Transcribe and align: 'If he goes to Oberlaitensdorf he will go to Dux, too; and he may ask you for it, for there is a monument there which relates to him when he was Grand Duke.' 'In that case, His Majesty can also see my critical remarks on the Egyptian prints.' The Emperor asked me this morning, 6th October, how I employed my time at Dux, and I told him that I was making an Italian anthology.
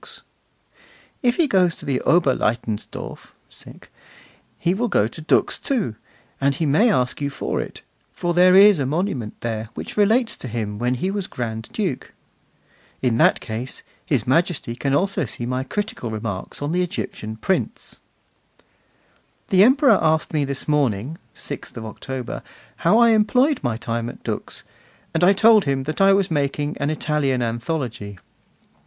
'If 1.21 1.35
he 1.37 1.45
goes 1.47 1.75
to 1.75 1.85
Oberlaitensdorf 1.85 3.33
he 4.57 4.73
will 4.73 4.87
go 4.87 5.07
to 5.07 5.21
Dux, 5.21 5.59
too; 5.59 5.95
and 6.41 6.55
he 6.55 6.65
may 6.65 6.91
ask 6.91 7.21
you 7.21 7.29
for 7.29 7.61
it, 7.61 7.83
for 8.11 8.33
there 8.33 8.55
is 8.55 8.79
a 8.79 8.87
monument 8.87 9.39
there 9.41 9.69
which 9.75 9.97
relates 9.97 10.35
to 10.37 10.47
him 10.47 10.79
when 10.79 10.95
he 10.95 11.11
was 11.11 11.27
Grand 11.27 11.69
Duke.' 11.71 12.13
'In 13.03 13.19
that 13.19 13.41
case, 13.41 13.83
His 14.03 14.25
Majesty 14.25 14.75
can 14.75 14.95
also 14.95 15.25
see 15.25 15.45
my 15.45 15.63
critical 15.63 16.09
remarks 16.09 16.63
on 16.63 16.71
the 16.71 16.81
Egyptian 16.81 17.35
prints.' 17.35 17.99
The 19.49 19.63
Emperor 19.63 19.99
asked 20.01 20.33
me 20.33 20.45
this 20.45 20.67
morning, 20.67 21.19
6th 21.35 21.77
October, 21.77 22.41
how 22.77 22.97
I 22.97 23.09
employed 23.11 23.59
my 23.63 23.77
time 23.77 24.09
at 24.09 24.23
Dux, 24.23 24.63
and 25.13 25.23
I 25.23 25.33
told 25.33 25.65
him 25.65 25.83
that 25.83 26.01
I 26.01 26.11
was 26.11 26.31
making 26.31 26.75
an 26.79 26.89
Italian 26.89 27.43
anthology. 27.43 28.17